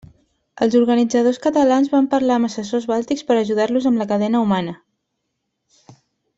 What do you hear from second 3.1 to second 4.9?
per ajudar-los amb la cadena humana.